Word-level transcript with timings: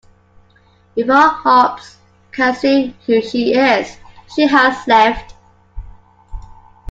Before 0.95 1.13
Hobbs 1.29 1.97
can 2.31 2.55
see 2.55 2.95
who 3.05 3.21
she 3.21 3.53
is, 3.53 3.97
she 4.35 4.47
has 4.47 4.87
left. 4.87 5.35